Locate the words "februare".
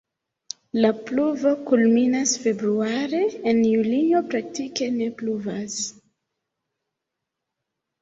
2.47-3.21